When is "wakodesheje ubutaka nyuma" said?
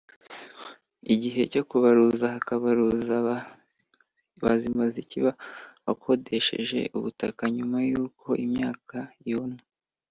5.85-7.77